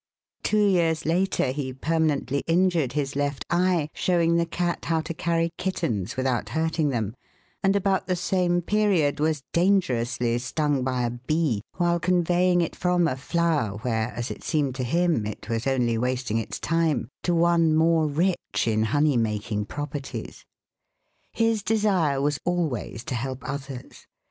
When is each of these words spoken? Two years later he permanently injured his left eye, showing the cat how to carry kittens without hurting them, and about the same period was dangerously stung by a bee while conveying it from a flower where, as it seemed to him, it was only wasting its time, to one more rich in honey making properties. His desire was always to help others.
Two 0.41 0.65
years 0.67 1.05
later 1.05 1.51
he 1.51 1.71
permanently 1.71 2.39
injured 2.47 2.93
his 2.93 3.15
left 3.15 3.45
eye, 3.51 3.87
showing 3.93 4.35
the 4.35 4.47
cat 4.47 4.85
how 4.85 4.99
to 5.01 5.13
carry 5.13 5.51
kittens 5.59 6.17
without 6.17 6.49
hurting 6.49 6.89
them, 6.89 7.15
and 7.61 7.75
about 7.75 8.07
the 8.07 8.15
same 8.15 8.63
period 8.63 9.19
was 9.19 9.43
dangerously 9.53 10.39
stung 10.39 10.83
by 10.83 11.03
a 11.03 11.11
bee 11.11 11.61
while 11.77 11.99
conveying 11.99 12.61
it 12.61 12.75
from 12.75 13.07
a 13.07 13.15
flower 13.15 13.77
where, 13.83 14.07
as 14.15 14.31
it 14.31 14.43
seemed 14.43 14.73
to 14.73 14.83
him, 14.83 15.23
it 15.27 15.47
was 15.49 15.67
only 15.67 15.99
wasting 15.99 16.39
its 16.39 16.59
time, 16.59 17.07
to 17.21 17.35
one 17.35 17.75
more 17.75 18.07
rich 18.07 18.65
in 18.65 18.81
honey 18.81 19.17
making 19.17 19.65
properties. 19.65 20.45
His 21.31 21.61
desire 21.61 22.19
was 22.19 22.39
always 22.43 23.03
to 23.03 23.13
help 23.13 23.47
others. 23.47 24.07